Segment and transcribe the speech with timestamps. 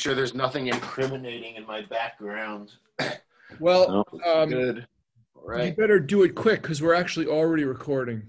[0.00, 2.72] sure there's nothing incriminating in my background.
[3.58, 4.86] Well, um, Good.
[5.34, 8.22] All you better do it quick because we're actually already recording.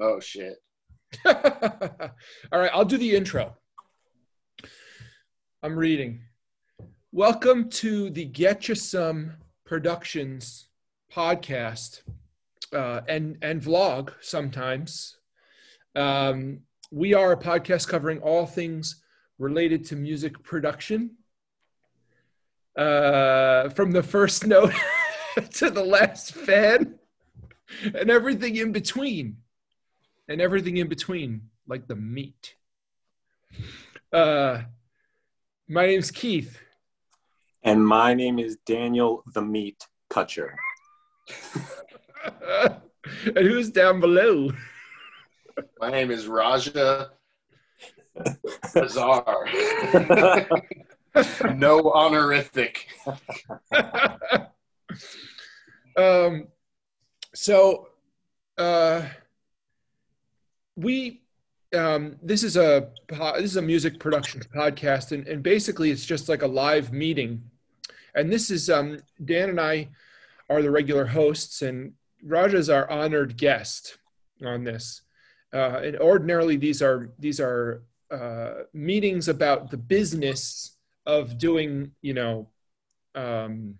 [0.00, 0.62] Oh shit.
[1.26, 1.32] All
[2.52, 3.56] right, I'll do the intro.
[5.60, 6.20] I'm reading.
[7.10, 9.32] Welcome to the Getcha Some
[9.66, 10.68] Productions
[11.12, 12.02] podcast
[12.72, 15.16] uh, and and vlog sometimes.
[15.96, 16.60] Um,
[16.92, 19.02] we are a podcast covering all things
[19.38, 21.16] related to music production,
[22.76, 24.72] uh, from the first note
[25.52, 26.98] to the last fan,
[27.94, 29.36] and everything in between
[30.28, 32.54] and everything in between, like the meat.
[34.12, 34.62] Uh,
[35.68, 36.60] my name's Keith.
[37.62, 40.52] And my name is Daniel the Meat Kutcher.
[42.44, 44.50] and who's down below?
[45.80, 47.10] My name is Raja
[48.74, 49.46] Azar.
[51.54, 52.86] no honorific.
[55.96, 56.48] um,
[57.34, 57.88] so,
[58.56, 59.02] uh,
[60.76, 61.22] we
[61.74, 66.28] um, this is a this is a music production podcast, and, and basically it's just
[66.28, 67.42] like a live meeting.
[68.14, 69.90] And this is um, Dan and I
[70.48, 73.98] are the regular hosts, and Raja's our honored guest
[74.44, 75.02] on this.
[75.52, 82.14] Uh, and ordinarily these are these are uh, meetings about the business of doing you
[82.14, 82.48] know
[83.14, 83.74] um,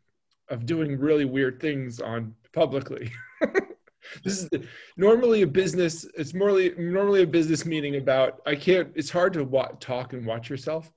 [0.49, 3.13] of doing really weird things on publicly.
[4.25, 4.49] this is
[4.97, 6.07] normally a business.
[6.17, 8.41] It's morally normally a business meeting about.
[8.47, 8.91] I can't.
[8.95, 10.91] It's hard to wa- talk and watch yourself.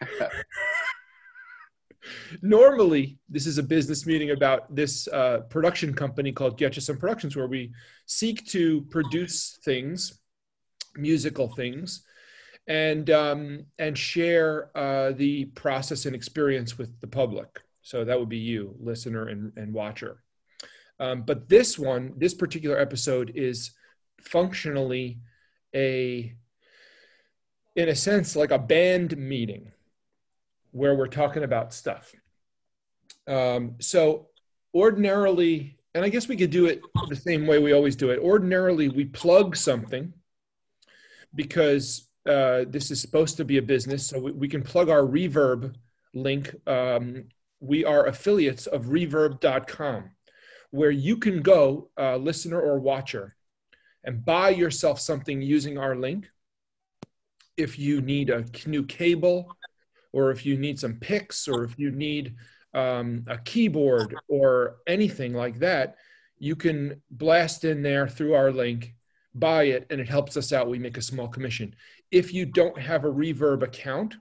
[2.42, 7.36] normally, this is a business meeting about this uh, production company called Getcha Some Productions,
[7.36, 7.72] where we
[8.06, 10.19] seek to produce things,
[10.96, 12.04] musical things,
[12.66, 17.60] and um, and share uh, the process and experience with the public.
[17.82, 20.22] So that would be you, listener and, and watcher.
[21.00, 23.70] Um, but this one, this particular episode is
[24.20, 25.18] functionally
[25.74, 26.34] a,
[27.74, 29.72] in a sense, like a band meeting
[30.72, 32.14] where we're talking about stuff.
[33.26, 34.28] Um, so
[34.74, 38.20] ordinarily, and I guess we could do it the same way we always do it.
[38.20, 40.12] Ordinarily, we plug something
[41.34, 44.06] because uh, this is supposed to be a business.
[44.06, 45.74] So we, we can plug our reverb
[46.14, 46.54] link.
[46.66, 47.24] Um,
[47.60, 50.10] we are affiliates of reverb.com
[50.70, 53.34] where you can go, uh, listener or watcher,
[54.04, 56.30] and buy yourself something using our link.
[57.56, 59.48] If you need a new cable,
[60.12, 62.36] or if you need some picks, or if you need
[62.72, 65.96] um, a keyboard or anything like that,
[66.38, 68.94] you can blast in there through our link,
[69.34, 70.68] buy it, and it helps us out.
[70.68, 71.74] We make a small commission.
[72.10, 74.16] If you don't have a Reverb account,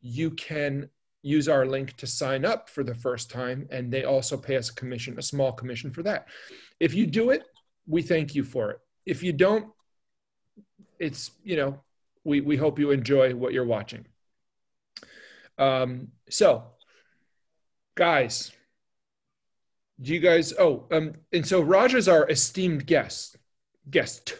[0.00, 0.88] you can
[1.22, 4.70] use our link to sign up for the first time and they also pay us
[4.70, 6.26] a commission a small commission for that
[6.78, 7.42] if you do it
[7.86, 9.66] we thank you for it if you don't
[10.98, 11.78] it's you know
[12.24, 14.06] we, we hope you enjoy what you're watching
[15.58, 16.64] um, so
[17.94, 18.52] guys
[20.00, 23.36] do you guys oh um, and so raja's our esteemed guest
[23.88, 24.38] guest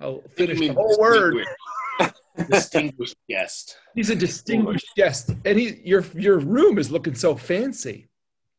[0.00, 1.36] i'll finish the whole word
[2.50, 3.76] Distinguished guest.
[3.94, 8.08] He's a distinguished guest, and he your your room is looking so fancy.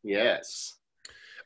[0.03, 0.77] Yes.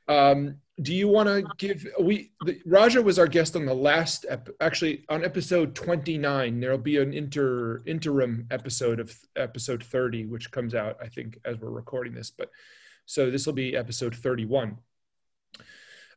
[0.10, 4.26] Um, do you want to give we the, Raja was our guest on the last
[4.30, 10.52] ep, actually on episode 29 there'll be an inter interim episode of episode 30 which
[10.52, 12.52] comes out I think as we're recording this but
[13.06, 14.78] so this will be episode 31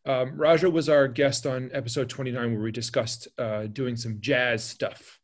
[0.06, 4.64] um, Raja was our guest on episode 29 where we discussed uh, doing some jazz
[4.64, 5.18] stuff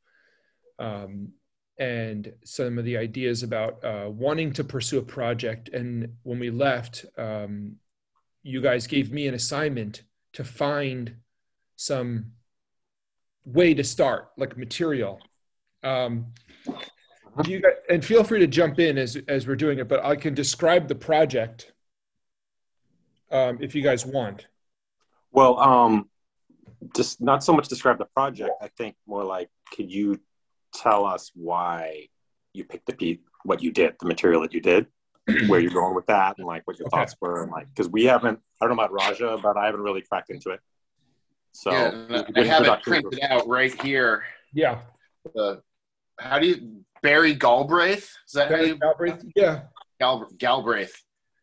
[0.78, 1.32] um,
[1.78, 5.70] and some of the ideas about uh, wanting to pursue a project.
[5.70, 7.76] And when we left, um,
[8.42, 10.03] you guys gave me an assignment
[10.34, 11.16] to find
[11.76, 12.32] some
[13.44, 15.20] way to start, like material.
[15.82, 16.26] Um,
[17.60, 20.34] guys, and feel free to jump in as as we're doing it, but I can
[20.34, 21.72] describe the project
[23.30, 24.47] um, if you guys want.
[25.36, 26.09] Well, um,
[26.97, 28.53] just not so much describe the project.
[28.62, 30.18] I think more like, could you
[30.74, 32.09] tell us why
[32.54, 34.86] you picked the piece, what you did, the material that you did,
[35.48, 36.97] where you're going with that, and like what your Okay.
[36.97, 39.83] thoughts were, and like because we haven't, I don't know about Raja, but I haven't
[39.83, 40.60] really cracked into it.
[41.53, 44.24] So yeah, it was a and good I have it printed out right here.
[44.54, 44.80] Yeah.
[45.34, 45.60] The
[46.18, 48.10] how do you Barry Galbraith?
[48.27, 49.22] Is that how Barry you Galbraith?
[49.36, 49.62] Yeah.
[50.00, 50.94] Gal, Galbraith?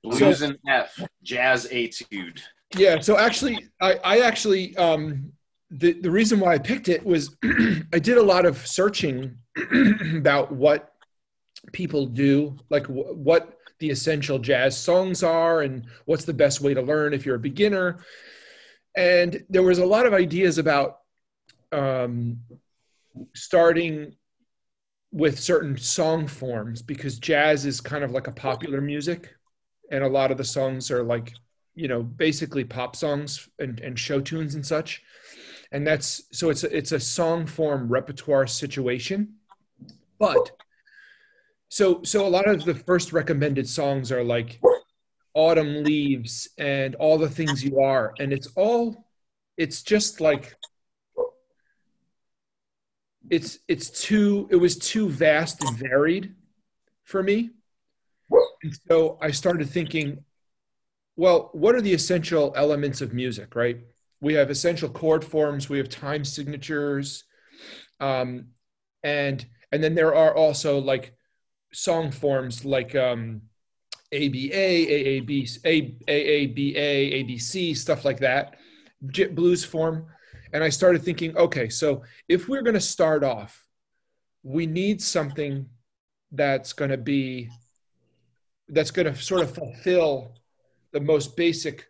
[0.04, 2.42] So- Blues and F, jazz etude.
[2.76, 3.00] Yeah.
[3.00, 5.32] So actually, I, I actually, um,
[5.70, 9.38] the, the reason why I picked it was I did a lot of searching
[10.16, 10.94] about what
[11.72, 16.74] people do, like w- what the essential jazz songs are and what's the best way
[16.74, 18.00] to learn if you're a beginner.
[18.96, 21.00] And there was a lot of ideas about
[21.72, 22.38] um,
[23.34, 24.16] starting
[25.12, 29.36] with certain song forms because jazz is kind of like a popular music
[29.92, 31.34] and a lot of the songs are like
[31.76, 35.02] you know basically pop songs and, and show tunes and such.
[35.72, 39.36] And that's so it's a, it's a song form repertoire situation.
[40.20, 40.52] But
[41.70, 44.62] so so a lot of the first recommended songs are like
[45.34, 48.14] autumn leaves and all the things you are.
[48.20, 49.06] And it's all
[49.58, 50.56] it's just like
[53.32, 56.36] it's it's too it was too vast and varied
[57.04, 57.50] for me.
[58.62, 60.24] And so i started thinking
[61.16, 63.80] well what are the essential elements of music right
[64.22, 67.26] we have essential chord forms we have time signatures
[68.00, 68.48] um,
[69.04, 71.14] and and then there are also like
[71.74, 73.42] song forms like um,
[74.14, 78.58] ABA, AAB, AABA, ABC, stuff like that,
[79.32, 80.06] blues form.
[80.54, 83.60] And I started thinking, okay, so if we're going to start off,
[84.44, 85.68] we need something
[86.32, 87.50] that's going to be,
[88.70, 90.36] that's going to sort of fulfill
[90.94, 91.88] the most basic,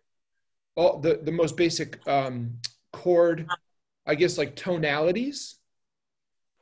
[0.74, 2.58] all the, the most basic um,
[2.92, 3.46] chord,
[4.06, 5.56] I guess like tonalities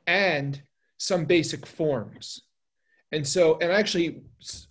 [0.05, 0.61] and
[0.97, 2.41] some basic forms.
[3.11, 4.21] And so, and actually,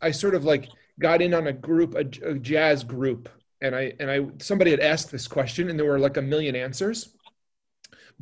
[0.01, 0.69] I sort of like
[1.01, 3.29] got in on a group, a, a jazz group,
[3.61, 6.57] and I and I somebody had asked this question, and there were like a million
[6.57, 7.15] answers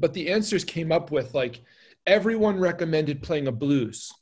[0.00, 1.60] but the answers came up with like
[2.06, 4.12] everyone recommended playing a blues.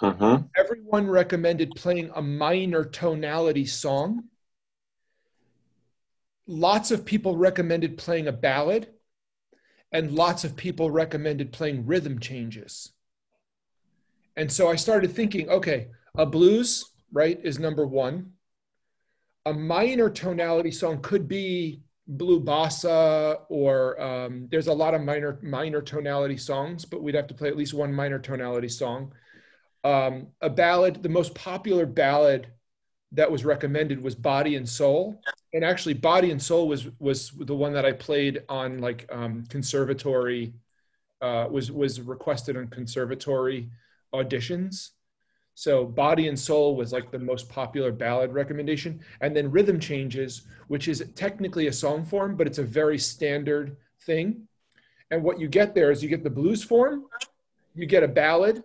[0.00, 0.42] Uh-huh.
[0.56, 4.24] Everyone recommended playing a minor tonality song.
[6.46, 8.88] Lots of people recommended playing a ballad,
[9.92, 12.92] and lots of people recommended playing rhythm changes.
[14.36, 18.32] And so I started thinking okay, a blues, right, is number one.
[19.46, 25.40] A minor tonality song could be blue bossa or um, there's a lot of minor
[25.42, 29.12] minor tonality songs but we'd have to play at least one minor tonality song
[29.86, 32.48] um, a ballad the most popular ballad
[33.12, 35.20] that was recommended was body and soul
[35.54, 39.44] and actually body and soul was was the one that i played on like um,
[39.48, 40.52] conservatory
[41.22, 43.70] uh, was was requested on conservatory
[44.12, 44.90] auditions
[45.58, 49.00] so Body and Soul was like the most popular ballad recommendation.
[49.22, 53.78] And then Rhythm Changes, which is technically a song form, but it's a very standard
[54.02, 54.46] thing.
[55.10, 57.06] And what you get there is you get the blues form,
[57.74, 58.64] you get a ballad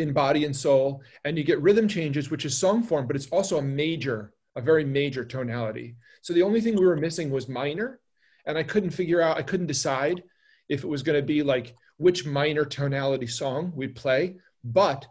[0.00, 3.28] in Body and Soul, and you get Rhythm Changes, which is song form, but it's
[3.28, 5.96] also a major, a very major tonality.
[6.22, 8.00] So the only thing we were missing was minor.
[8.46, 10.22] And I couldn't figure out, I couldn't decide
[10.68, 14.36] if it was going to be like which minor tonality song we'd play.
[14.64, 15.06] But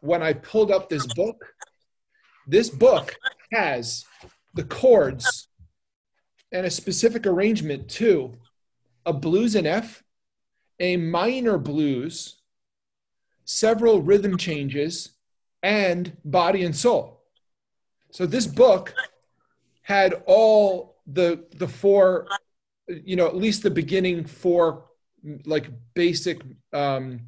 [0.00, 1.54] when I pulled up this book,
[2.46, 3.14] this book
[3.52, 4.04] has
[4.54, 5.48] the chords
[6.52, 8.32] and a specific arrangement to
[9.04, 10.02] a blues in F,
[10.80, 12.39] a minor blues,
[13.50, 15.10] several rhythm changes,
[15.62, 17.22] and body and soul.
[18.12, 18.94] So this book
[19.82, 22.28] had all the the four,
[22.88, 24.84] you know, at least the beginning four
[25.44, 26.40] like basic
[26.72, 27.26] um,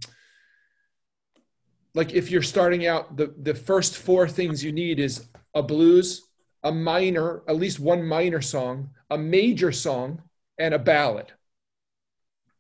[1.94, 6.28] like if you're starting out the the first four things you need is a blues
[6.62, 10.22] a minor at least one minor song a major song
[10.58, 11.26] and a ballad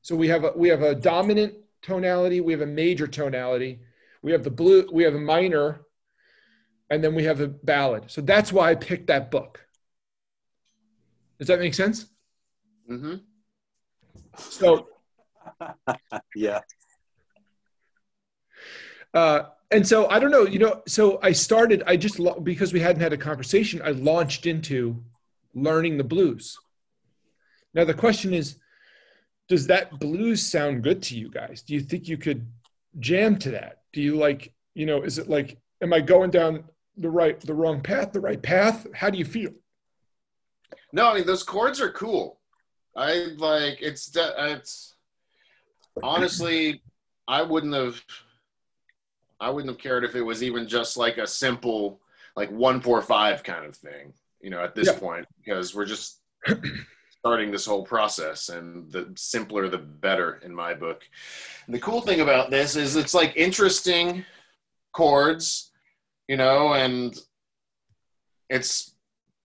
[0.02, 3.80] so we have a we have a dominant tonality we have a major tonality.
[4.22, 5.82] We have the blue we have a minor
[6.90, 8.10] and then we have a ballad.
[8.10, 9.66] So that's why i picked that book.
[11.38, 12.06] Does that make sense?
[12.90, 13.16] Mm-hmm.
[14.36, 14.88] so
[16.36, 16.60] yeah.
[19.14, 22.80] Uh, and so I don't know, you know, so I started, I just, because we
[22.80, 25.02] hadn't had a conversation, I launched into
[25.54, 26.58] learning the blues.
[27.74, 28.58] Now, the question is,
[29.48, 31.62] does that blues sound good to you guys?
[31.62, 32.46] Do you think you could
[32.98, 33.82] jam to that?
[33.92, 36.64] Do you like, you know, is it like, am I going down
[36.96, 38.86] the right, the wrong path, the right path?
[38.94, 39.50] How do you feel?
[40.92, 42.38] No, I mean, those chords are cool.
[42.96, 44.94] I like, it's, it's
[46.02, 46.82] honestly,
[47.26, 48.02] I wouldn't have,
[49.40, 52.00] I wouldn't have cared if it was even just like a simple
[52.36, 54.98] like one four five kind of thing, you know, at this yeah.
[54.98, 56.20] point, because we're just
[57.22, 61.02] starting this whole process and the simpler the better in my book.
[61.66, 64.24] And the cool thing about this is it's like interesting
[64.92, 65.70] chords,
[66.26, 67.16] you know, and
[68.50, 68.96] it's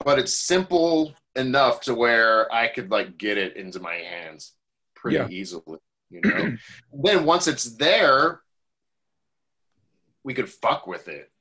[0.04, 4.54] but it's simple enough to where I could like get it into my hands
[4.96, 5.28] pretty yeah.
[5.30, 5.78] easily,
[6.10, 6.56] you know.
[7.04, 8.42] then once it's there,
[10.24, 11.32] we could fuck with it,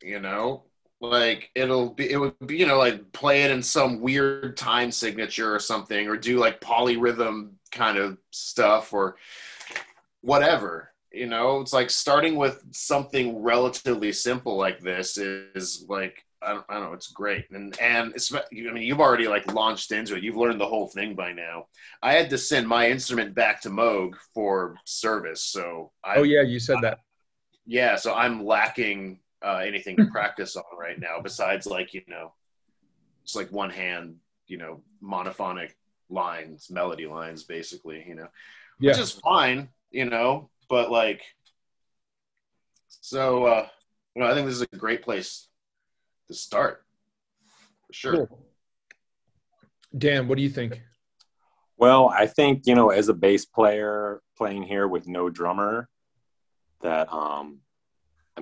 [0.00, 0.62] you know.
[1.02, 4.92] Like it'll be, it would be, you know, like play it in some weird time
[4.92, 9.16] signature or something, or do like polyrhythm kind of stuff, or
[10.20, 10.92] whatever.
[11.10, 16.64] You know, it's like starting with something relatively simple like this is like I don't,
[16.68, 16.92] I don't know.
[16.92, 18.32] It's great, and and it's.
[18.32, 20.22] I mean, you've already like launched into it.
[20.22, 21.66] You've learned the whole thing by now.
[22.00, 25.90] I had to send my instrument back to Moog for service, so.
[26.04, 26.98] I, oh yeah, you said that.
[27.66, 31.20] Yeah, so I'm lacking uh, anything to practice on right now.
[31.22, 32.32] Besides, like you know,
[33.24, 35.70] it's like one hand, you know, monophonic
[36.10, 38.04] lines, melody lines, basically.
[38.06, 38.28] You know,
[38.80, 38.92] Yeah.
[38.92, 39.68] which is fine.
[39.90, 41.22] You know, but like,
[42.88, 43.66] so uh,
[44.14, 45.48] you know, I think this is a great place
[46.28, 46.84] to start.
[47.86, 48.26] For sure.
[48.26, 48.46] Cool.
[49.96, 50.80] Dan, what do you think?
[51.76, 55.88] Well, I think you know, as a bass player playing here with no drummer,
[56.80, 57.58] that um,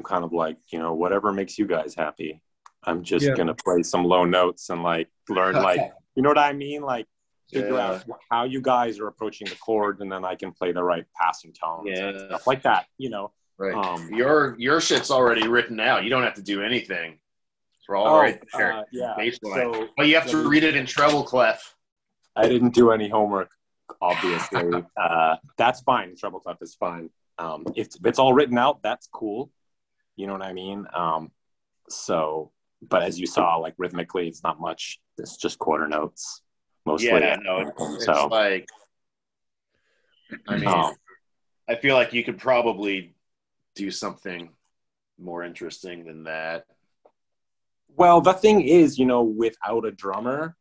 [0.00, 2.40] I'm kind of like you know, whatever makes you guys happy.
[2.84, 3.34] I'm just Yeah.
[3.34, 7.06] gonna play some low notes and like learn like you know what I mean, like
[7.52, 7.86] figure Yeah.
[7.86, 11.04] out how you guys are approaching the chord, and then I can play the right
[11.14, 12.86] passing tones and stuff like that.
[12.96, 13.74] You know, Right.
[13.74, 16.02] Um, your your shit's already written out.
[16.02, 17.18] You don't have to do anything.
[17.78, 18.72] It's all oh, right there.
[18.72, 19.14] uh, yeah.
[19.18, 19.74] Baseline.
[19.74, 21.76] So But you have to read it in treble clef.
[22.34, 23.50] I didn't do any homework,
[24.00, 24.82] obviously.
[24.96, 26.16] uh, that's fine.
[26.16, 27.10] Treble clef is fine.
[27.36, 29.50] Um, if, if it's all written out, that's cool.
[30.20, 30.86] You know what I mean?
[30.94, 31.30] Um,
[31.88, 35.00] so, but as you saw, like rhythmically, it's not much.
[35.16, 36.42] It's just quarter notes
[36.84, 37.08] mostly.
[37.08, 38.68] Yeah, no, it's, it's so, like.
[40.46, 40.92] I mean, um,
[41.68, 43.14] I feel like you could probably
[43.74, 44.50] do something
[45.18, 46.66] more interesting than that.
[47.96, 50.56] well, the thing is, you know, without a drummer,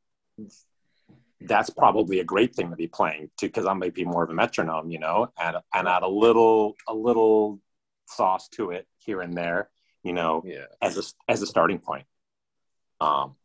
[1.42, 4.30] that's probably a great thing to be playing too, because I might be more of
[4.30, 7.60] a metronome, you know, and and add a little a little
[8.10, 9.70] sauce to it here and there,
[10.04, 10.66] you know, Yeah.
[10.82, 12.06] as a as a starting point.
[13.02, 13.36] Um,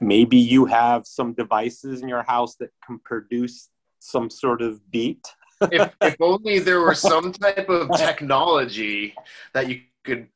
[0.00, 5.26] maybe you have some devices in your house that can produce some sort of beat.
[5.70, 9.14] if, if only there were some type of technology
[9.54, 10.28] that you could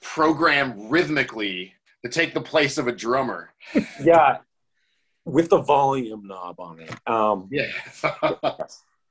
[0.00, 1.72] program rhythmically
[2.04, 3.50] to take the place of a drummer.
[4.02, 4.38] Yeah,
[5.24, 6.94] with the volume knob on it.
[7.08, 7.70] Um, Yeah.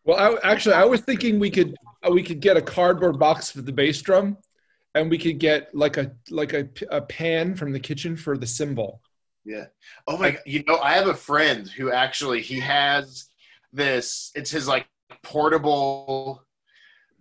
[0.05, 1.74] Well, I, actually, I was thinking we could
[2.12, 4.38] we could get a cardboard box for the bass drum,
[4.95, 8.48] and we could get like a like a, a pan from the kitchen for the
[8.48, 9.01] cymbal.
[9.45, 9.65] Yeah.
[10.07, 10.41] Oh my god.
[10.45, 13.29] You know, I have a friend who actually he has
[13.74, 14.88] this it's his like
[15.24, 16.43] portable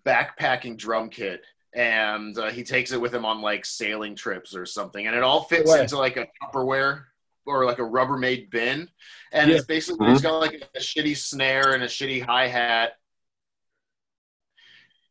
[0.07, 1.43] backpacking drum kit
[1.75, 5.23] and uh, he takes it with him on like sailing trips or something and it
[5.23, 5.81] all fits way.
[5.81, 7.05] into like a Tupperware
[7.47, 8.89] or like a Rubbermaid bin
[9.33, 9.57] and Yeah.
[9.57, 12.93] it's basically it's got like a shitty snare and a shitty hi-hat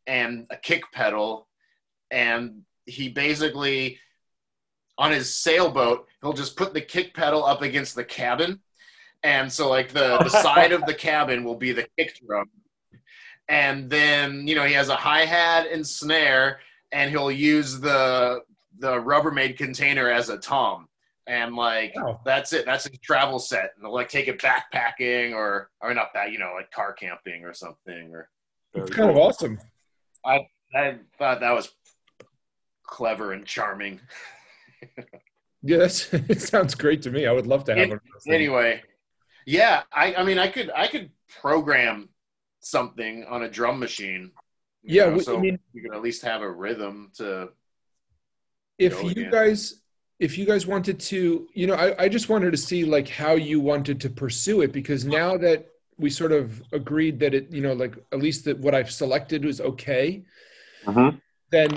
[0.06, 1.48] and a kick pedal
[2.10, 3.98] and he basically
[4.98, 8.60] on his sailboat he'll just put the kick pedal up against the cabin
[9.22, 12.50] and so like the, the side of the cabin will be the kick drum.
[13.48, 18.40] And then you know he has a hi-hat and snare and he'll use the
[18.78, 20.88] the rubbermaid container as a tom.
[21.26, 22.20] And like Wow.
[22.24, 22.66] that's it.
[22.66, 23.72] That's his travel set.
[23.76, 27.44] And he'll like take it backpacking or or not that you know like car camping
[27.44, 28.28] or something or
[28.74, 29.58] It's kind of awesome.
[30.24, 31.70] I I thought that was
[32.84, 34.00] clever and charming
[35.64, 36.40] Yeah, that's it.
[36.40, 37.24] Sounds great to me.
[37.26, 37.98] I would love to have it, one.
[37.98, 38.34] of those things.
[38.34, 38.82] anyway
[39.46, 41.10] yeah i i mean i could i could
[41.40, 42.08] program
[42.60, 44.30] something on a drum machine
[44.82, 47.50] Yeah, know, we- I so mean- you can at least have a rhythm to
[48.78, 49.30] if you again.
[49.30, 49.80] guys
[50.20, 53.32] if you guys wanted to you know I, I just wanted to see like how
[53.34, 55.66] you wanted to pursue it because now that
[56.02, 59.44] we sort of agreed that it you know like at least that what i've selected
[59.44, 60.22] was okay
[60.86, 61.20] Mhm.
[61.50, 61.70] then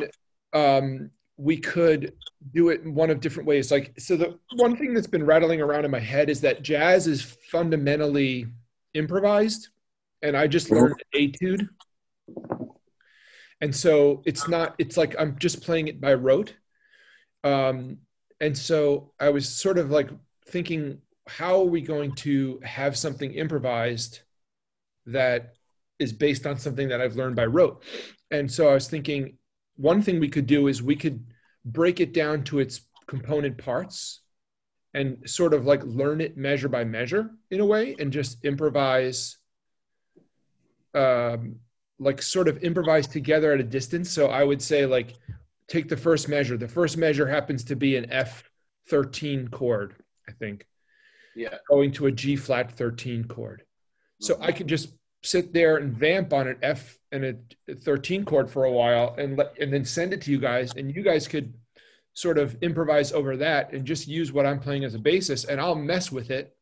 [0.54, 2.14] um we could
[2.54, 5.62] do it in one of different ways like so the one thing that's been rattling
[5.62, 8.48] around in my head is that jazz is fundamentally
[8.94, 9.70] improvised
[10.24, 10.76] and i just Mhm.
[10.76, 11.70] learned etude
[13.62, 16.56] and so it's not it's like i'm just playing it by rote
[17.44, 18.00] um,
[18.42, 20.10] and so I was sort of like
[20.48, 24.20] thinking, how are we going to have something improvised
[25.06, 25.56] that
[26.00, 27.84] is based on something that I've learned by rote?
[28.32, 29.38] And so I was thinking,
[29.76, 31.26] one thing we could do is we could
[31.64, 34.22] break it down to its component parts
[34.94, 39.38] and sort of like learn it measure by measure in a way and just improvise
[40.94, 41.58] um,
[42.00, 45.14] like sort of improvise together at a distance so i would say like
[45.68, 46.58] take the first measure.
[46.58, 49.96] The first measure happens to be an F13 chord,
[50.28, 50.66] I think,
[51.36, 53.64] yeah going to a G flat 13 chord.
[54.22, 54.44] So mm-hmm.
[54.44, 54.90] I could just
[55.24, 57.26] sit there and vamp on an F and
[57.68, 60.72] a 13 chord for a while and let and then send it to you guys
[60.76, 61.54] and you guys could
[62.14, 65.60] sort of improvise over that and just use what I'm playing as a basis and
[65.60, 66.56] I'll mess with it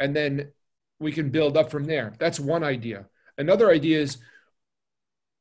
[0.00, 0.52] and then
[0.98, 2.12] we can build up from there.
[2.18, 3.06] That's one idea.
[3.38, 4.18] Another idea is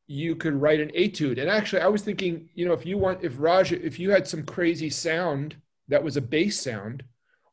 [0.07, 1.39] you could write an etude.
[1.39, 4.27] And actually I was thinking, you know, if you want if Raj if you had
[4.27, 5.55] some crazy sound
[5.87, 7.03] that was a bass sound,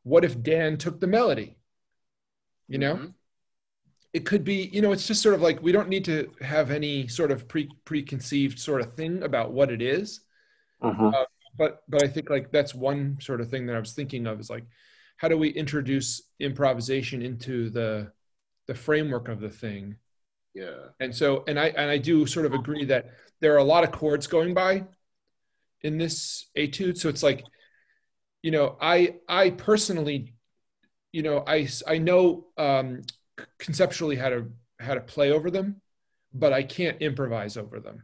[0.03, 1.57] what if Dan took the melody?
[2.67, 2.95] You know?
[2.95, 3.07] Mm-hmm
[4.13, 6.69] it could be you know it's just sort of like we don't need to have
[6.69, 10.19] any sort of pre preconceived sort of thing about what it is.
[10.81, 11.07] Uh-huh.
[11.15, 11.23] Uh,
[11.57, 14.39] but but i think like that's one sort of thing that i was thinking of
[14.39, 14.65] is like
[15.17, 18.11] how do we introduce improvisation into the
[18.67, 19.95] the framework of the thing
[20.53, 23.63] yeah and so and i and i do sort of agree that there are a
[23.63, 24.83] lot of chords going by
[25.81, 27.43] in this etude so it's like
[28.43, 30.33] you know i i personally
[31.11, 33.01] you know i i know um
[33.57, 34.47] conceptually how to
[34.79, 35.81] how to play over them,
[36.33, 38.03] but I can't improvise over them.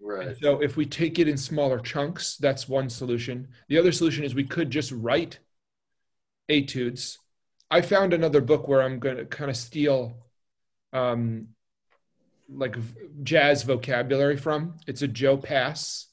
[0.00, 0.28] Right.
[0.28, 3.48] And so if we take it in smaller chunks, that's one solution.
[3.68, 5.38] The other solution is we could just write
[6.48, 7.18] etudes.
[7.70, 10.18] I found another book where I'm going to kind of steal
[10.92, 11.48] um,
[12.48, 12.76] like
[13.22, 14.76] jazz vocabulary from.
[14.86, 16.08] It's a Joe Pass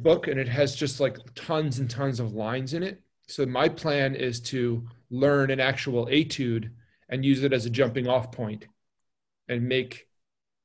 [0.00, 3.00] book and it has just like tons and tons of lines in it.
[3.26, 6.70] So my plan is to learn an actual etude
[7.08, 8.66] and use it as a jumping off point
[9.48, 10.06] and make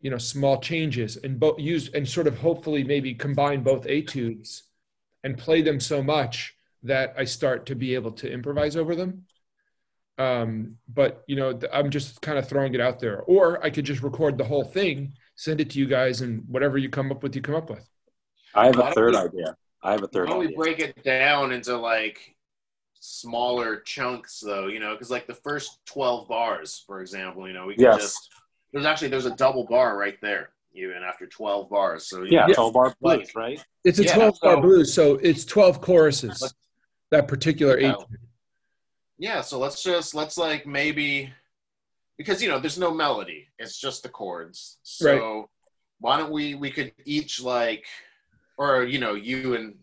[0.01, 4.63] you know small changes and both use and sort of hopefully maybe combine both etudes
[5.23, 9.23] and play them so much that I start to be able to improvise over them.
[10.17, 13.21] Um, but you know, I'm just kind of throwing it out there.
[13.21, 16.77] Or I could just record the whole thing, send it to you guys, and whatever
[16.77, 17.89] you come up with, you come up with.
[18.55, 19.55] I have a third idea.
[19.81, 20.29] I have a third.
[20.29, 22.33] Why don't we break it down into like
[23.05, 27.65] smaller chunks though, you know, because like the first 12 bars, for example, you know,
[27.65, 28.01] we can yes.
[28.01, 28.29] just,
[28.71, 32.07] there's actually, there's a double bar right there, even after 12 bars.
[32.07, 33.65] So yeah, know, 12 bar blues, like, right?
[33.83, 34.93] It's a 12 yeah, bar so, blues.
[34.93, 36.53] So it's 12 choruses,
[37.11, 37.95] that particular eight.
[39.17, 39.41] Yeah.
[39.41, 41.29] So let's just, let's like maybe,
[42.17, 43.49] because, you know, there's no melody.
[43.59, 44.77] It's just the chords.
[44.83, 45.45] So right.
[45.99, 47.85] why don't we, we could each like,
[48.57, 49.75] or, you know, you and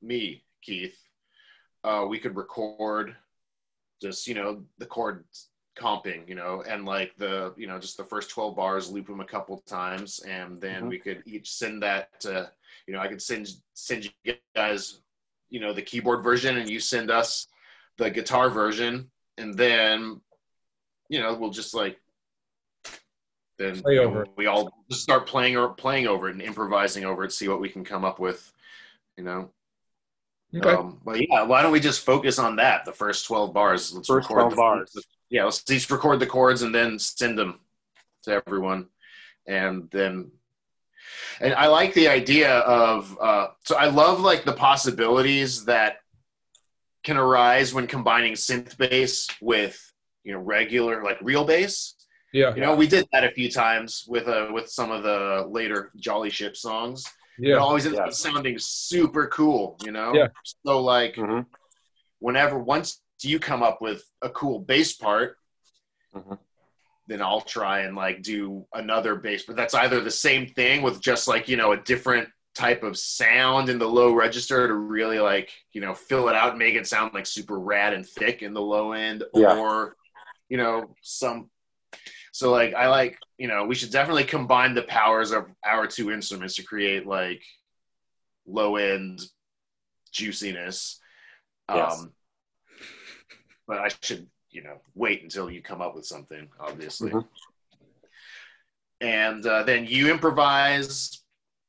[0.00, 0.96] me, Keith,
[1.84, 3.16] uh, we could record
[4.02, 5.24] just you know the chord
[5.78, 9.20] comping you know and like the you know just the first 12 bars loop them
[9.20, 10.88] a couple times and then mm-hmm.
[10.88, 12.50] we could each send that to
[12.86, 15.00] you know i could send send you guys
[15.48, 17.46] you know the keyboard version and you send us
[17.96, 20.20] the guitar version and then
[21.08, 21.98] you know we'll just like
[23.62, 24.26] then Play over.
[24.36, 27.60] we all just start playing or playing over it and improvising over it see what
[27.60, 28.52] we can come up with
[29.16, 29.50] you know
[30.54, 30.70] Okay.
[30.70, 32.84] Um, but yeah, why don't we just focus on that?
[32.84, 33.92] The first twelve bars.
[33.94, 34.94] Let's first twelve the, bars.
[35.30, 37.60] Yeah, let's just record the chords and then send them
[38.24, 38.88] to everyone,
[39.46, 40.30] and then.
[41.40, 45.96] And I like the idea of uh, so I love like the possibilities that
[47.02, 51.94] can arise when combining synth bass with you know regular like real bass.
[52.32, 55.46] Yeah, you know we did that a few times with uh with some of the
[55.48, 57.04] later Jolly Ship songs
[57.38, 57.56] yeah.
[57.56, 58.04] it always ends yeah.
[58.04, 60.14] up sounding super cool, you know?
[60.14, 60.28] Yeah.
[60.64, 61.40] So like mm-hmm.
[62.18, 65.36] whenever once you come up with a cool bass part,
[66.14, 66.34] mm-hmm.
[67.06, 71.00] then I'll try and like do another bass, but that's either the same thing with
[71.00, 75.18] just like, you know, a different type of sound in the low register to really
[75.18, 78.42] like, you know, fill it out and make it sound like super rad and thick
[78.42, 79.56] in the low end yeah.
[79.56, 79.96] or,
[80.48, 81.48] you know, some
[82.32, 86.10] so like I like you know we should definitely combine the powers of our two
[86.10, 87.42] instruments to create like
[88.46, 89.20] low end
[90.10, 90.98] juiciness.
[91.68, 92.00] Yes.
[92.00, 92.12] Um,
[93.68, 97.10] but I should you know wait until you come up with something, obviously.
[97.10, 97.28] Mm-hmm.
[99.02, 101.22] And uh, then you improvise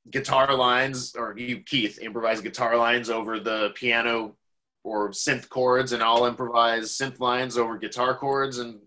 [0.10, 4.36] guitar lines, or you Keith improvise guitar lines over the piano
[4.84, 8.80] or synth chords, and I'll improvise synth lines over guitar chords, and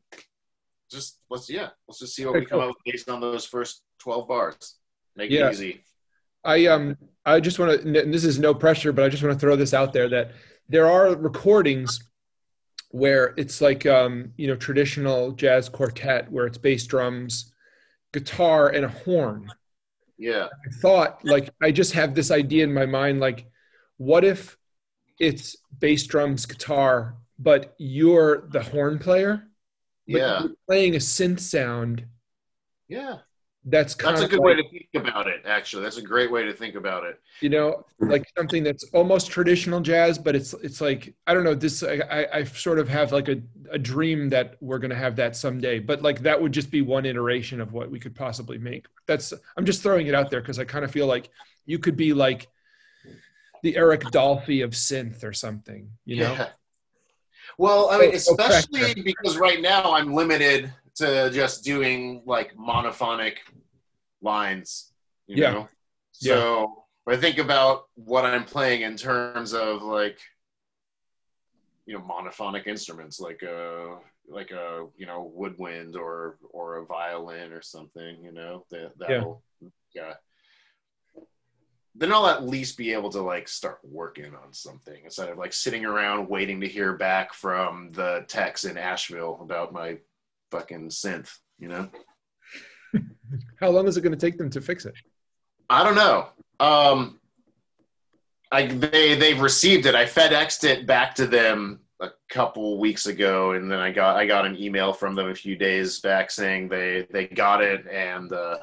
[0.91, 2.69] just let's yeah, let's just see what okay, we come cool.
[2.69, 4.77] up with based on those first twelve bars.
[5.17, 5.49] Make yeah.
[5.49, 5.85] it easy.
[6.45, 8.03] I um I just want to.
[8.05, 10.33] This is no pressure, but I just want to throw this out there that
[10.69, 12.01] there are recordings
[12.91, 17.53] where it's like um you know traditional jazz quartet where it's bass drums,
[18.13, 19.51] guitar, and a horn.
[20.19, 20.47] Yeah.
[20.47, 23.47] I thought like I just have this idea in my mind like,
[23.97, 24.57] what if
[25.19, 29.47] it's bass drums, guitar, but you're the horn player?
[30.07, 32.05] Yeah playing a synth sound
[32.89, 33.19] yeah
[33.69, 35.43] that's kind That's a good like, way to think about it.
[35.45, 37.19] Actually, that's a great way to think about it.
[37.41, 41.55] you know like something that's almost traditional jazz but it's it's like i don't know
[41.55, 43.39] this i i sort of have like a,
[43.73, 46.81] a dream that we're going to have that someday but like that would just be
[46.81, 50.41] one iteration of what we could possibly make that's i'm just throwing it out there
[50.41, 51.29] because i kind of feel like
[51.65, 52.47] you could be like
[53.65, 56.49] the eric dolphy of synth or something you know Yeah.
[57.59, 62.55] Well, I mean, So- so especially because right now I'm limited to just doing like
[62.57, 63.37] monophonic
[64.23, 64.93] lines.
[65.27, 65.51] You Yeah.
[65.53, 65.69] know?
[66.13, 70.19] So when I think about what I'm playing in terms of like,
[71.85, 77.53] you know, monophonic instruments like a like a you know woodwind or or a violin
[77.53, 78.23] or something.
[78.25, 79.43] You know that that'll
[79.95, 80.15] yeah.
[81.99, 85.53] Then I'll at least be able to like start working on something instead of like
[85.53, 89.99] sitting around waiting to hear back from the techs in Asheville about my
[90.51, 91.39] fucking synth.
[91.59, 91.89] You know.
[93.61, 94.95] how long is it going to take them to fix it
[95.69, 96.29] I don't know.
[96.61, 97.21] Um,
[98.53, 99.95] I they they've received it.
[99.95, 104.27] I FedExed it back to them a couple weeks ago, and then I got I
[104.27, 108.33] got an email from them a few days back saying they they got it and
[108.33, 108.59] uh,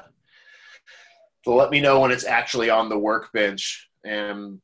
[1.44, 3.88] they'll let me know when it's actually on the workbench.
[4.04, 4.60] And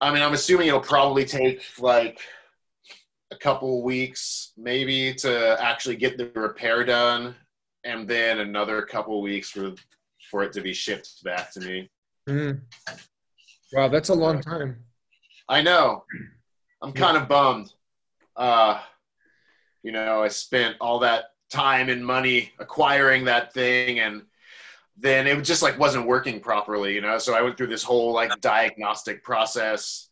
[0.00, 2.20] I mean, I'm assuming it'll probably take like
[3.30, 7.34] a couple weeks, maybe, to actually get the repair done,
[7.84, 9.74] and then another couple weeks for
[10.30, 11.90] for it to be shipped back to me.
[12.28, 12.60] Mhm.
[13.72, 14.84] wow that's a long time
[15.48, 16.04] I know.
[16.82, 17.72] I'm kind of bummed.
[18.36, 18.80] Uh,
[19.82, 24.26] you know, I spent all that time and money acquiring that thing, and
[25.00, 26.94] then it just like wasn't working properly.
[26.94, 30.04] You know, so I went through this whole like diagnostic process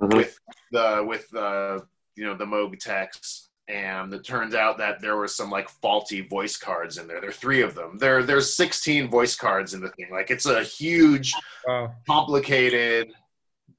[0.00, 0.16] Mhm.
[0.16, 0.36] with
[0.72, 5.28] the with the you know the Moog techs, and it turns out that there were
[5.28, 7.20] some like faulty voice cards in there.
[7.20, 7.98] There are three of them.
[7.98, 10.08] There there's 16 voice cards in the thing.
[10.10, 11.32] Like it's a huge
[11.66, 13.12] wow complicated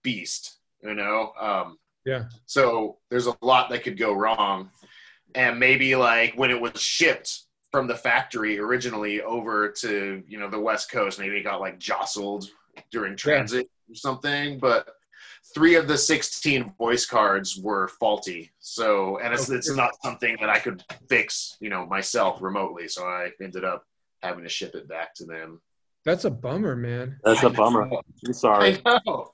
[0.04, 1.34] beast, you know?
[1.40, 2.26] Um, Yeah.
[2.46, 4.70] So there's a lot that could go wrong.
[5.34, 7.42] And maybe like when it was shipped
[7.76, 11.78] from the factory originally over to, you know, the West Coast, maybe it got like
[11.78, 12.46] jostled
[12.90, 14.58] during transit or something.
[14.60, 14.88] But
[15.54, 18.50] three of the 16 voice cards were faulty.
[18.60, 22.88] So, and it's, it's not something that I could fix, you know, myself remotely.
[22.88, 23.84] So I ended up
[24.24, 25.62] having to ship it back to them.
[26.06, 27.90] that's a bummer man That's a bummer.
[28.26, 28.82] I'm sorry.
[28.86, 29.34] I know.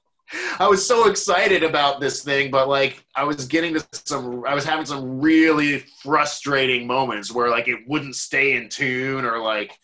[0.60, 4.54] I was so excited about this thing, but like I was getting to some, I
[4.54, 9.78] was having some really frustrating moments where like it wouldn't stay in tune or like,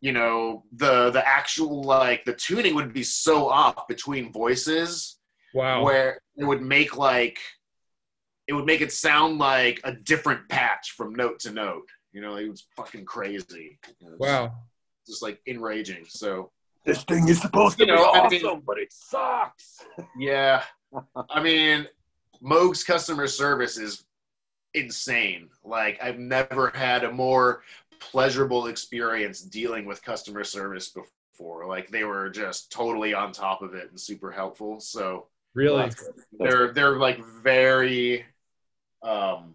[0.00, 5.18] you know, the the actual like the tuning would be so off between voices
[5.54, 7.38] wow where it would make like
[8.46, 11.88] it would make it sound like a different patch from note to note.
[12.12, 13.78] You know, it was fucking crazy.
[14.00, 14.52] You know, wow
[15.06, 16.04] just like enraging.
[16.08, 16.50] So
[16.84, 19.84] This thing is supposed to be, You know, I mean- but it sucks.
[20.18, 20.62] Yeah.
[21.30, 21.88] I mean,
[22.40, 24.04] Moog's customer service is
[24.74, 25.48] insane.
[25.64, 27.62] Like, I've never had a more
[28.00, 31.66] pleasurable experience dealing with customer service before.
[31.66, 34.78] Like, they were just totally on top of it and super helpful.
[34.80, 35.88] So really
[36.38, 38.24] they're they're like very
[39.02, 39.54] um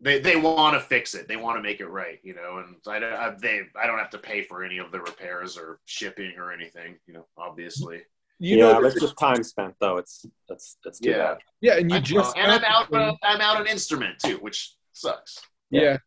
[0.00, 1.28] they, they want to fix it.
[1.28, 2.58] They want to make it right, you know.
[2.58, 5.56] And I, don't- I they I don't have to pay for any of the repairs
[5.58, 7.26] or shipping or anything, you know.
[7.36, 8.00] Obviously,
[8.38, 9.98] you yeah, know that's just time spent though.
[9.98, 11.18] It's that's that's too Yeah.
[11.34, 11.38] bad.
[11.60, 12.90] yeah and you I- just and I'm out.
[12.90, 15.38] got- uh, I'm out an instrument too, which sucks.
[15.70, 15.98] yeah.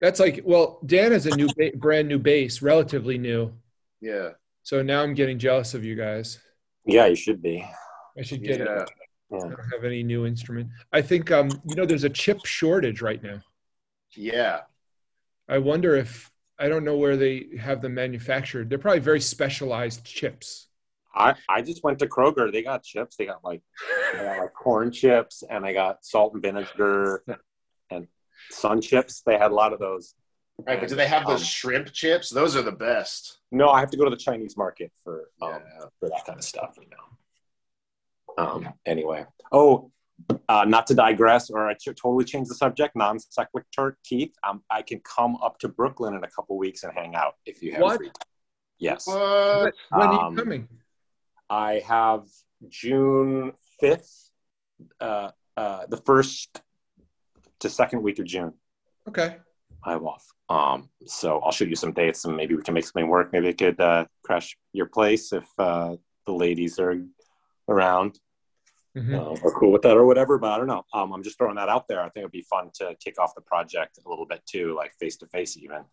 [0.00, 3.52] that's like well dan has a new ba- brand new bass relatively new
[4.00, 4.30] Yeah,
[4.62, 6.40] so now i'm getting jealous of you guys
[6.86, 7.64] Yeah, you should be.
[8.18, 8.68] i should get it
[9.30, 9.38] yeah.
[9.38, 10.68] I don't have any new instrument.
[10.92, 13.40] I think um, you know there's a chip shortage right now.
[14.16, 14.60] Yeah,
[15.48, 18.68] I wonder if I don't know where they have them manufactured.
[18.68, 20.66] They're probably very specialized chips.
[21.14, 22.52] I, I just went to Kroger.
[22.52, 23.16] They got chips.
[23.16, 23.62] They got like
[24.12, 27.24] they got like corn chips and they got salt and vinegar
[27.90, 28.06] and
[28.50, 29.22] sun chips.
[29.26, 30.14] They had a lot of those.
[30.66, 30.78] right.
[30.78, 32.30] But do they have those Um, shrimp chips?
[32.30, 33.38] Those are the best.
[33.50, 35.84] No, I have to go to the Chinese market for um, Yeah.
[35.98, 36.76] for that kind of stuff.
[36.80, 37.18] You know.
[38.40, 38.68] Um.
[38.86, 39.24] Anyway.
[39.52, 39.90] Oh,
[40.48, 42.94] uh, not to digress, or I totally change the subject.
[42.96, 44.34] Non sequitur Keith.
[44.46, 47.62] Um, I can come up to Brooklyn in a couple weeks and hang out if
[47.62, 47.96] you have What?
[47.98, 48.06] free.
[48.08, 48.14] time.
[48.78, 49.74] Yes, What?
[49.90, 50.68] When are Um, you coming?
[51.50, 52.26] I have
[52.68, 54.30] June fifth,
[55.00, 56.62] uh, uh, the first
[57.60, 58.54] to second week of June.
[59.08, 59.36] Okay.
[59.84, 60.26] I have off.
[60.48, 63.32] Um, so I'll shoot you some dates and maybe we can make something work.
[63.32, 67.02] Maybe I could uh, crash your place if uh, the ladies are
[67.68, 68.18] around
[68.96, 69.14] Mhm.
[69.14, 70.38] uh, or cool with that or whatever.
[70.38, 70.84] But I don't know.
[70.92, 72.00] Um, I'm just throwing that out there.
[72.00, 74.92] I think it'd be fun to kick off the project a little bit too, like
[74.98, 75.84] face to face even.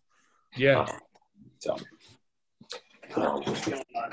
[0.56, 0.80] Yeah.
[0.80, 0.88] Um,
[1.58, 1.76] so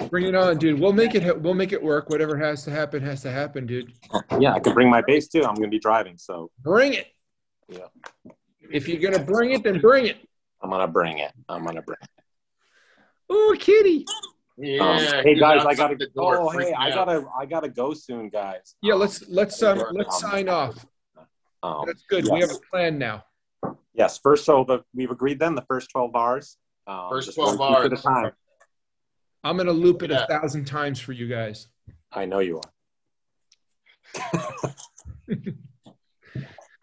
[0.10, 0.80] Bring it on, dude.
[0.80, 1.41] We'll make it.
[1.41, 2.10] We'll make it work.
[2.10, 3.91] Whatever has to happen has to happen, dude.
[4.39, 5.43] Yeah, I can bring my bass too.
[5.43, 7.08] I'm gonna be driving, so Bring it.
[7.67, 7.88] Yeah.
[8.71, 10.17] If you're gonna bring it, then bring it.
[10.62, 11.32] I'm gonna bring it.
[11.50, 13.34] I'm gonna bring it.
[13.34, 14.06] Ooh, kitty.
[14.58, 14.82] Yeah.
[14.84, 15.96] Um, hey guys, I gotta.
[15.96, 16.96] the Oh, hey, freaking I out.
[17.08, 17.26] gotta.
[17.38, 18.76] I gotta go soon, guys.
[18.82, 20.86] Yeah, Um, let's let's um let's sign off.
[21.62, 22.26] Um, That's good.
[22.32, 23.26] We have a plan now.
[23.94, 24.46] Yes, first.
[24.46, 26.58] So the we've agreed then the first twelve bars.
[26.88, 28.04] Um, First 12 one piece at a bars.
[28.04, 28.32] time.
[29.44, 30.24] I'm gonna loop it Yeah.
[30.24, 31.68] a thousand times for you guys.
[32.12, 32.72] I know you are.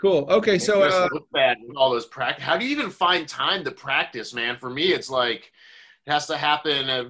[0.00, 0.26] Cool.
[0.28, 2.42] Okay, so uh, look bad with all those practice.
[2.44, 4.56] How do you even find time to practice, man?
[4.58, 5.52] For me, it's like
[6.06, 7.04] it has to happen uh,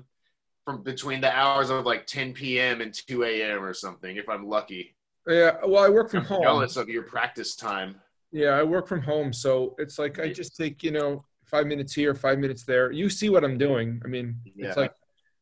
[0.64, 2.80] from between the hours of like 10 p.m.
[2.80, 3.62] and 2 a.m.
[3.64, 4.94] or something, if I'm lucky.
[5.26, 6.62] yeah, well, I work from I'm home.
[6.62, 7.96] of your practice time.
[8.30, 11.92] Yeah, I work from home, so it's like I just take you know five minutes
[11.92, 12.90] here, five minutes there.
[12.90, 14.00] You see what I'm doing.
[14.04, 14.68] I mean, Yeah.
[14.68, 14.94] it's like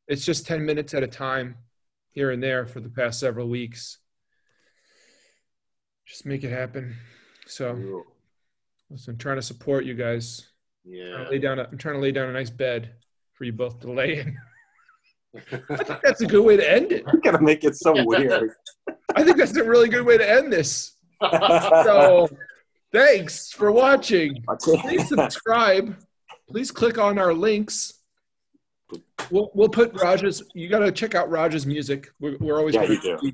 [0.08, 1.56] it's just ten minutes at a time,
[2.10, 3.98] here and there for the past several weeks.
[6.06, 6.96] Just make it happen.
[7.46, 8.04] So,
[8.90, 10.48] listen, I'm trying to support you guys.
[10.84, 11.10] I'm Yeah.
[11.12, 11.58] trying to lay down.
[11.60, 12.94] A, I'm trying to lay down a nice bed
[13.34, 14.36] for you both to lay in.
[15.68, 17.04] That's a good way to end it.
[17.12, 18.50] You're gonna make it so weird.
[19.14, 20.96] I think that's a really good way to end this.
[21.30, 22.28] So,
[22.92, 24.42] thanks for watching.
[24.62, 25.96] please subscribe.
[26.48, 27.92] Please click on our links.
[29.30, 30.42] We'll, we'll put Raj's.
[30.54, 32.08] You got to check out Raj's music.
[32.20, 33.32] We're, we're always Yeah, gonna, you do.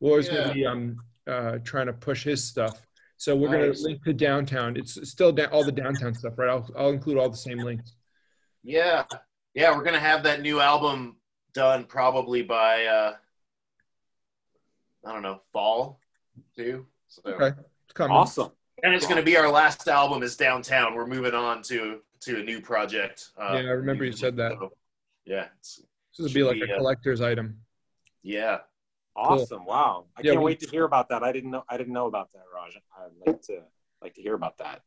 [0.00, 0.34] we're always Yeah.
[0.34, 2.80] going to be um uh trying to push his stuff.
[3.16, 4.76] So we're gonna link to downtown.
[4.76, 6.48] It's still down, all the downtown stuff, right?
[6.50, 7.94] I'll, I'll include all the same links.
[8.62, 9.04] yeah.
[9.54, 11.16] Yeah, we're gonna have that new album
[11.54, 13.14] done probably by uh
[15.06, 16.00] I don't know, fall
[16.56, 16.86] too.
[17.08, 18.16] So Okay, it's coming.
[18.16, 18.50] Awesome.
[18.82, 20.94] and it's gonna be our last album is downtown.
[20.94, 23.30] We're moving on to to a new project.
[23.38, 24.52] Uh, Yeah, I remember you said that.
[24.52, 24.72] so,
[25.26, 25.80] yeah, it's,
[26.16, 27.58] This would be like be, a uh, collector's item.
[28.22, 28.58] yeah.
[29.16, 29.64] Awesome.
[29.64, 30.06] Wow.
[30.16, 31.22] I Yeah, can't we- wait to hear about that.
[31.22, 32.76] I didn't know I didn't know about that, Raj.
[32.98, 33.62] I'd like to
[34.02, 34.82] like to hear about that.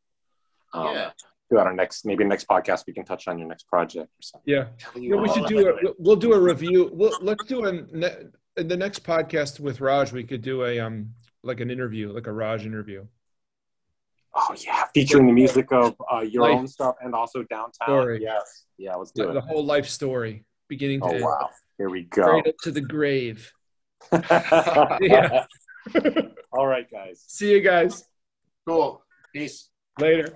[0.73, 1.11] Um, Yeah.
[1.49, 4.53] Do our next maybe next podcast we can touch on your next project or something.
[4.53, 4.65] Yeah.
[4.77, 5.75] Tell Yeah, we should do it.
[5.83, 5.95] it.
[5.97, 6.89] We'll do a review.
[6.93, 10.11] We'll, let's do a in the next podcast with Raj.
[10.11, 13.05] We could do a um like an interview, like a Raj interview.
[14.35, 16.55] Oh yeah, featuring the music of uh, your Life.
[16.59, 17.87] own stuff and also downtown.
[17.87, 18.21] Story.
[18.21, 18.65] Yes.
[18.77, 21.49] Yeah, let's do The, the whole life story, beginning to Oh end, wow.
[21.77, 22.23] Here we go.
[22.23, 23.51] straight up to the grave.
[25.01, 25.45] Yeah.
[26.51, 27.23] All right, guys.
[27.27, 28.03] See you guys
[28.67, 29.01] Cool.
[29.33, 29.69] Peace.
[29.99, 30.35] later.